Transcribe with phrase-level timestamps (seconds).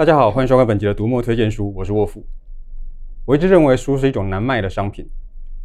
[0.00, 2.24] 大家好，欢迎收看本集的读墨推荐书，我是沃夫。
[3.26, 5.06] 我一直认为书是一种难卖的商品，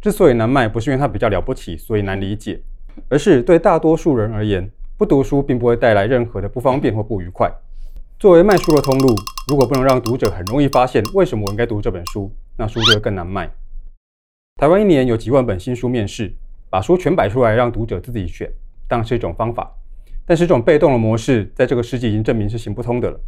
[0.00, 2.60] 之所以难卖，不是因为它比较了不起，所以难理解，
[3.08, 4.68] 而是对大多数人而言，
[4.98, 7.48] 不读书并不会带来任何的不方便或不愉快。
[8.18, 9.14] 作为卖书的通路，
[9.46, 13.48] 如果不能让读者很容易发现为什么我应该读这本书，那书就会更难卖。
[14.56, 16.34] 台湾一年有几万本新书面世，
[16.68, 18.52] 把书全摆出来让读者自己选，
[18.88, 19.72] 当然是一种方法，
[20.26, 23.20] 但是这种被动的模式，在这个世纪已经证明是行不通的了。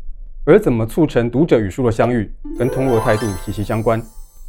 [0.45, 4.03] 而怎么促成读者与书的相遇，跟通路的态度息息相关。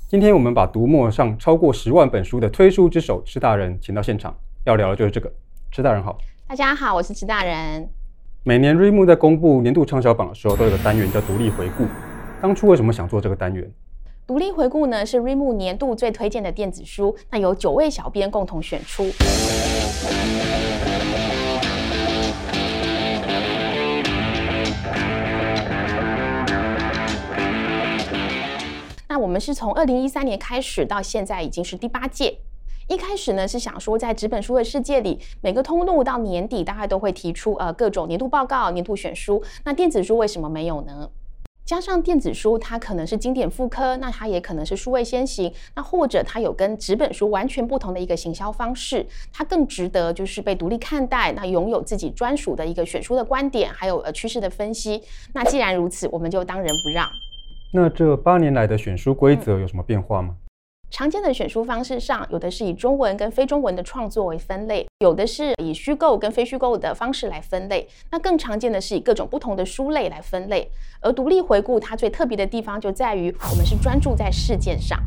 [0.08, 5.32] 今天我们把读墨上超过十万本书的推书之手池大人请到现场，要聊的就是这个。
[5.72, 6.18] 池大人好，
[6.48, 7.90] 大家好，我是池大人。
[8.44, 11.86] 每年瑞木在公布年度畅销榜的时候，都有个单元叫独立回顾。
[12.42, 13.70] 当初为什么想做这个单元？
[14.26, 19.04] 独立回顾呢，是瑞木年度最推荐的电子书，那由九位小编共同选出。
[29.30, 32.36] 我们是从二零一三年开始到现在已经是第八届。
[32.88, 39.44] 一开始呢是想说，在纸本书的世界里，每个通路到年底大概都会提出呃各种年度报告、年度选书。
[39.64, 41.08] 那电子书为什么没有呢？
[41.64, 55.04] 加上电子书它可能是经典复刻，那它也可能是数位先行，那或者它有跟纸本书完全不同的一个行销方式，它更值得就是被独立看待，那拥有自己专属的一个选书的观点，还有呃趋势的分析。
[55.34, 57.08] 那既然如此，我们就当仁不让。
[57.72, 60.36] 那这八年来的选书规则有什么变化吗？
[60.90, 67.88] 常见的选书方式上，有的是以中文跟非中文的创作为分类，有的是以虚构跟非虚构的方式来分类。
[68.10, 70.68] 那更常见的是以各种不同的书类来分类。
[71.00, 75.00] 而独立回顾它最特别的地方就在于，我们是专注在事件上。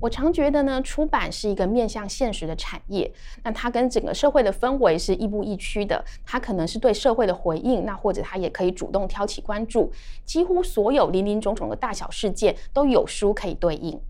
[0.00, 3.12] 我常觉得呢，出版是一个面向现实的产业，
[3.44, 6.02] 那它跟整个社会的氛围是亦步亦趋的。
[6.24, 9.92] 它可能是对社会的回应，那或者它也可以主动挑起关注。
[10.24, 14.00] 几乎所有林林总总的大小事件都有书可以对应。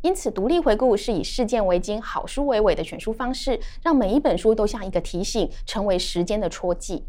[0.00, 7.04] 因此，独立回顾是以事件为经、好书为尾的选书方式，让每一本书都像一个提醒，成为时间的戳记。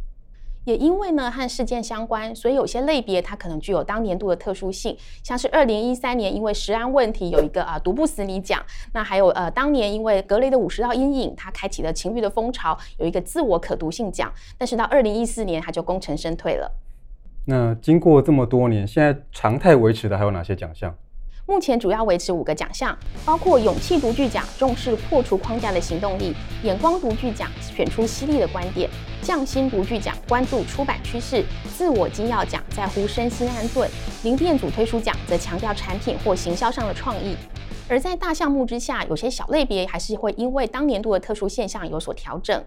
[0.66, 8.62] 也因为呢和事件相关，所以有些类别它可能具有当年度的特殊性，像是二零一三年因为食安问题有一个啊读不死你奖，
[8.92, 16.72] 那还有呃当年因为格雷的五十道阴影，它开启了情欲的风潮，有一个自我可读性奖，但是到二零一四年它就功成身退了。
[17.46, 20.96] 那经过这么多年，现在常态维持的还有哪些奖项？
[21.48, 26.34] 目前主要维持五个奖项，包括勇气独具奖，重视破除框架的行动力；
[26.64, 28.90] 眼光独具奖，选出犀利的观点；
[29.22, 31.44] 匠心独具奖，关注出版趋势；
[31.78, 33.88] 自我精要奖，在乎身心安顿；
[34.24, 37.38] 零电阻推出奖，则强调产品或行销上的创意。
[37.88, 42.60] 而在大项目之下，有些小类别还是会因为当年度的特殊现象有所调整。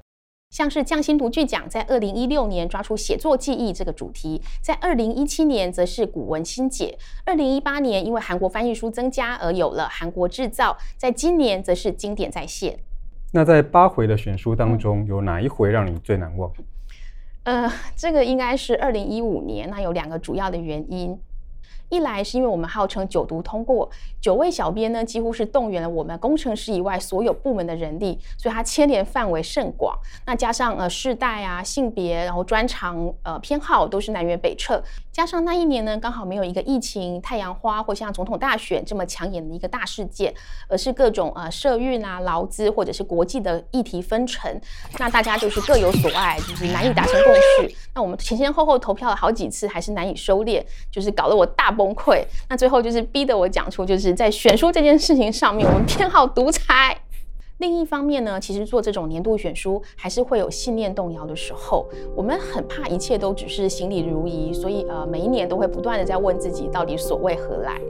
[0.51, 12.79] 像是匠心独具奖在二零一六年抓出写作记忆这个主题，在二零一七年则是古文新解，二零一八年因为韩国翻译书增加而有了韩国制造，在今年则是经典再现。
[13.33, 16.51] 那在八回的选书当中，有哪一回让你最难忘？
[17.43, 21.19] 呃，这个应该是二零一五年，那有两个主要的原因。
[21.89, 23.89] 一来是因为我们号称九读通过，
[24.21, 29.97] 九位小编呢几乎是动员了我们工程师以外所有部门的人力，所以它牵连范围甚广。
[30.27, 34.83] 那加上呃世代啊、性别，然后专长呃偏好都是南辕北辙。
[35.11, 40.33] 加上那一年呢，刚好没有一个疫情、太阳花或像总统大选这么抢眼的一个大事件，
[40.69, 44.61] 而是各种呃社运啊、劳资或者是国际的议题纷呈，
[44.99, 47.75] 那大家就是各有所爱，就是难以达成共识。
[47.95, 52.25] 那我们前前后后投票了好几次，还是难以收敛，就是搞得我大崩溃。
[52.49, 56.97] 那最后就是逼得我讲出，就是在选书这件事情上面，我们偏好独裁。
[57.59, 61.89] 另一方面呢，其实做这种年度选书还是会有信念动摇的时候。
[62.15, 67.81] 我们很怕一切都只是行礼如仪，所以呃，每一年都会不断的在问自己，到底所谓何来？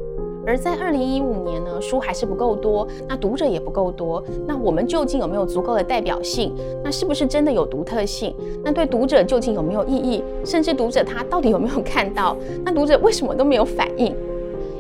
[0.48, 6.54] 而在二零一五年呢，书还是不够多，那读者也不够多，那我们究竟有没有足够的代表性？
[6.82, 8.34] 那是不是真的有独特性？
[8.64, 10.24] 那对读者究竟有没有意义？
[10.46, 12.34] 甚至读者他到底有没有 看到？
[12.64, 14.14] 那读者为什么都没有反应？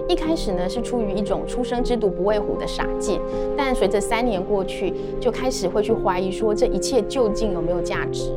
[0.08, 3.20] 一开始呢，是出于一种初生之犊不畏虎的傻劲，
[3.54, 8.32] 但随着三年过去，就开始会去怀疑说，这一切究竟有没有价值。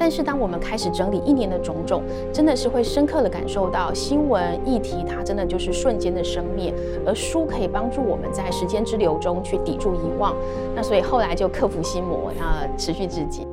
[0.00, 2.02] 但是当我们开始整理一年的种种，
[2.32, 6.72] 真的是会深刻的感受到新闻议题它真的就是瞬间的生灭，
[7.06, 10.34] 而书可以帮助我们在时间之流中去抵住遗忘。
[10.74, 13.46] 那所以后来就克服心魔，那持续至今。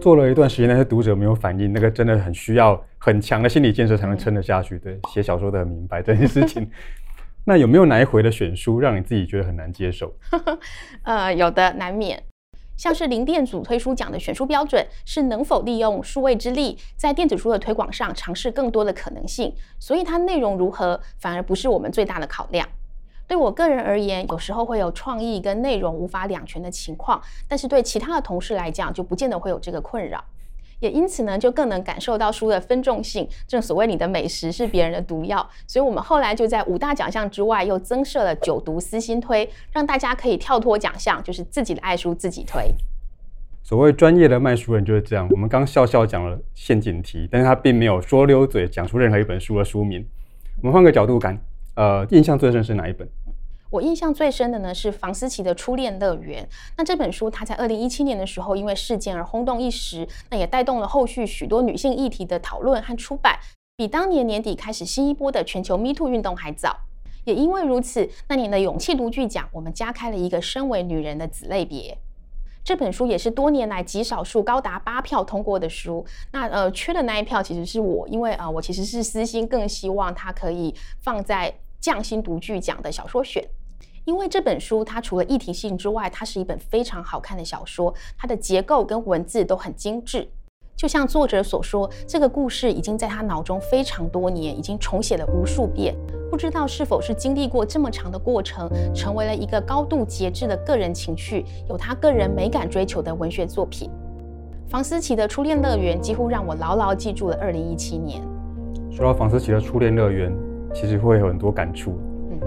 [0.00, 4.78] 做了一段时间，那些读者没有反应，那个真的很需要很强的心理建设才能撑得下去。
[4.78, 6.66] 对，写小说的很明白这件事情。
[7.44, 10.10] 那有没有哪一回的选书让你自己觉得很难接受？
[11.04, 12.22] 呃，有的难免。
[12.76, 22.68] 像是零电阻推书奖的选书标准是能否利用数位之力，在电子书的推广上尝试更多的可能性，所以它内容如何反而不是我们最大的考量。
[23.28, 30.22] 对我个人而言，有时候会有创意跟内容无法两全的情况，但是对其他的同事来讲，就不见得会有这个困扰。
[30.82, 33.26] 也因此呢，就更能感受到书的分众性。
[33.46, 42.64] 正所谓你的美食是别人的毒药，所以我们后来就在五大奖项之外，又增设了九读私心推，让大家可以跳脱奖项，就是自己的爱书自己推。
[43.62, 45.28] 所谓专业的卖书人就是这样。
[45.30, 50.04] 我们刚笑笑讲了陷阱题，但是他并没有说溜嘴讲出任何一本书的书名。
[50.60, 51.38] 我们换个角度看，
[51.76, 53.08] 呃，印象最深是哪一本？
[53.72, 56.44] 我印象最深的呢是房思琪的《初恋乐园》。
[56.76, 63.38] 那这本书，它在二零一七年的时候因为事件而轰动一时，那也带动了后续许多女性议题的讨论和出版，
[63.74, 66.80] 比当年年底开始新一波的全球 Me Too 运动还早。
[67.24, 71.96] 也因为如此，那年的勇气读剧奖，我们加开了一个身为女人的子类别。
[72.62, 76.04] 这本书也是多年来极少数高达八票通过的书。
[76.32, 83.42] 那呃，缺的那一票其实是我，因为啊、呃，我其实是私心更希望它可以放在匠心读剧奖的小说选。
[84.04, 90.28] 因为这本书，它除了议题性之外，它是一本非常好看的小说，它的结构跟文字都很精致。
[90.74, 95.94] 就像作者所说，这个故事已经在他脑中非常多年，已经重写了无数遍。
[96.28, 103.88] 不知道是否是经历过这么长的过程，成为了一个高度节制的个人情绪、有他个人美感追求的文学作品。
[104.68, 108.20] 房思琪的《初恋乐园》几乎让我牢牢记住了2017年。
[108.90, 110.32] 说到房思琪的《初恋乐园》，
[110.74, 111.96] 其实会有很多感触。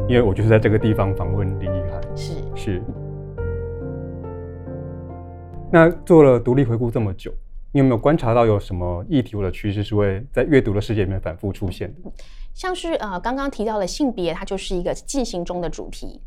[0.08, 2.82] 因为我就是在这个地方访问林奕涵，是是。
[5.72, 7.34] 那做了独立回顾这么久，
[7.72, 12.12] 你有没有观察到有什么议题或者趋势是会在阅读的世界里面反复出现的？
[12.54, 16.22] 像是呃刚刚提到的性别，它就是一个进行中的主题。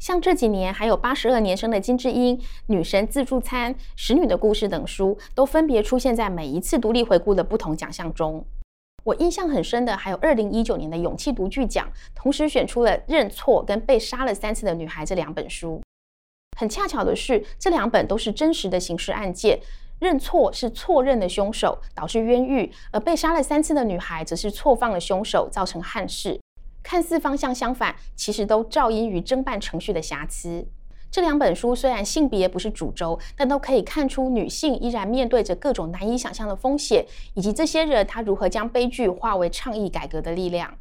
[0.00, 8.44] 像这几年还有八十二年生的金智英、女神自助餐、使女的故事等书，都分别出现在每一次独立回顾的不同奖项中。
[9.04, 15.80] 我印象很深的还有二零一九年的勇气读剧奖，同时选出了《认错》跟《被杀了三次的女孩》这两本书。
[16.58, 19.56] 很恰巧的是，这两本都是真实的刑事案件，
[20.00, 26.38] 《认错》是错认的凶手导致冤狱，而被杀了三次的女孩则是错放了凶手造成憾事。
[26.82, 30.66] 看似方向相反，其实都肇因于侦办程序的瑕疵。
[31.10, 40.72] 这两本书虽然性别不是主轴，但都可以看出女性依然面对着各种难以想象的风险，以及这些人他如何将悲剧化为倡议改革的力量。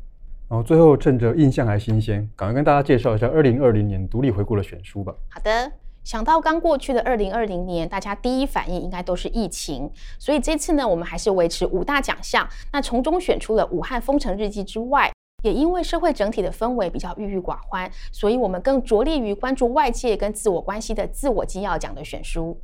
[0.49, 5.13] 然后最后趁着印象还新鲜，赶快跟大家介绍一下二零二零年独立回顾的选书吧。
[5.29, 5.71] 好的，
[6.03, 9.89] 想到刚过去的二零二零年，大家第一反应应该都是疫情，
[10.19, 15.11] 所以这次呢，我们还是维持五大奖项，那从中选出了《武汉封城日记》之外。
[15.43, 22.59] 也因为社会整体的氛围比较郁郁寡欢，所以我们更着力于关注外界跟自我关系的自我纪要奖的选书。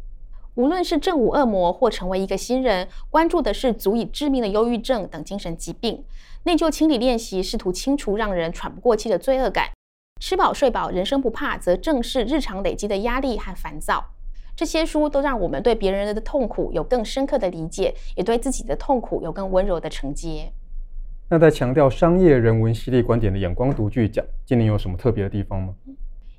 [0.55, 6.03] 无论是正午恶魔或成为一个新人，关注的是足以致命的忧郁症等精神疾病。
[6.43, 9.69] 内疚清理练习试图清除让人喘不过气的罪恶感。
[10.19, 14.03] 吃饱睡饱，人生不怕，则正视日常累积的压力和烦躁。
[14.55, 20.51] 这些书都让我们对别人的痛苦有更深刻的理解，也对自己的痛苦有更温柔的承接。
[21.33, 25.73] 那在强调商业人文系列观点的眼光独具奖，今年有什么特别的地方吗？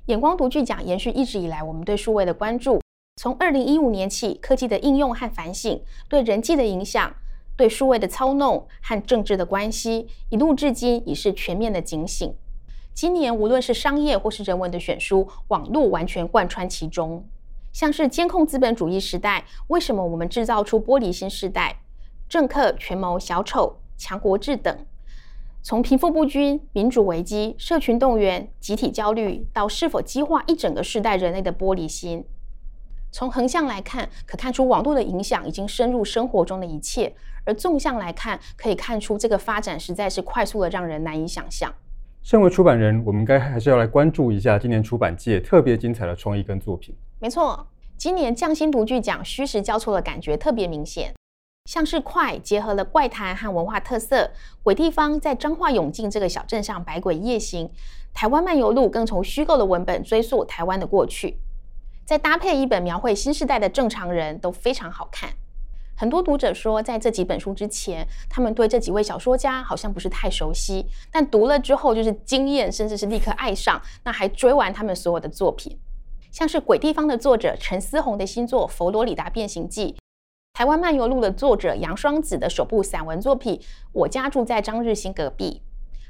[0.05, 2.79] 眼光独具奖延续一直以来我们对数位的关注，
[3.17, 7.13] 从二零一五年起，科技的应用和反省，对人际的影响，
[7.57, 12.33] 对数位的操弄和政治的关系，一路至今已是全面的警醒。
[12.93, 17.27] 今年无论是商业或是人文的选书，网络完全贯穿其中，
[17.73, 21.81] 像是监控资本主义时代，为什么我们制造出玻璃新世代？
[22.29, 23.75] 政客权谋小丑。
[23.97, 24.85] 强国志等，
[25.61, 32.25] 从贫富不均、民主危机、社群动员、集体焦虑，到是否激化一整个世代人类的玻璃心。
[33.11, 37.13] 从横向来看，可看出网络的影响已经深入生活中的一切；
[37.45, 41.73] 而纵向来看，可以看出这个发展实在是快速的，让人难以想象。
[42.21, 46.93] 身为出版人，我们应该还是要来关注一下今年出版界特别精彩的创意跟作品。
[47.19, 47.65] 没错，
[47.97, 51.13] 今年匠心独具奖虚实交错的感觉特别明显。
[51.65, 54.31] 像是快结合了怪谈和文化特色，
[54.61, 57.69] 鬼地方在彰化永靖这个小镇上百鬼夜行，
[58.13, 61.39] 台湾漫游录更从虚构的文本追溯台湾的过去，
[62.05, 65.31] 再搭配一本描绘新时代的正常人都非常好看。
[65.97, 75.79] 很多读者说，在这几本书之前，他们对这几位小说家好像不是太熟悉，但读了之后就是惊艳，甚至是立刻爱上，那还追完他们所有的作品。
[76.31, 79.95] 像是鬼地方的作者陈思宏的新作《佛罗里达变形记》。
[80.55, 83.57] 台湾漫游录的作者杨双子的首部散文作品
[83.91, 85.61] 《我家住在张日新隔壁》，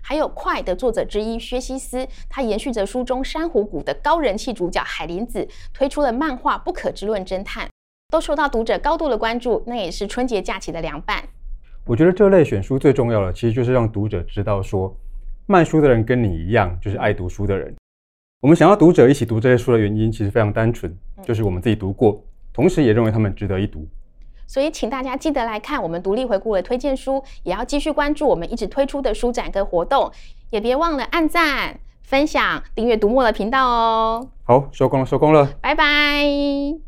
[0.04, 7.66] 还有《快》的作者之一薛西斯，他延续着书中珊瑚谷的高人气主角海林子，推出了漫画《不可知论侦探》，
[8.12, 9.64] 都受到读者高度的关注。
[9.66, 11.24] 那也是春节假期的良伴。
[11.88, 14.96] 我觉得这类选书最重要的，其实就是让读者知道说，
[15.48, 17.74] 卖书的人跟你一样，就是爱读书的人。
[18.42, 22.24] 我们想要读者一起读这些书的原因，其实非常单纯，就是我们自己读过，
[22.54, 23.88] 同时也认为他们值得一读。
[24.48, 30.12] 所以，请大家记得来看我们独立回顾的推荐书，也要继续关注我们一直推出的书展跟活动，
[30.52, 34.30] 也别忘了按赞、分享、订阅读墨的频道哦。
[34.44, 36.85] 好，收工了，收工了，拜拜。